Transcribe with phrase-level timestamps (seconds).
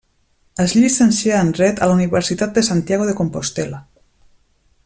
[0.63, 3.87] Es llicencià en dret a la Universitat de Santiago de Compostel·la.